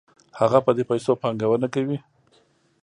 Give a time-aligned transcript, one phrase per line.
[0.39, 1.97] هغه په دې پیسو پانګونه کوي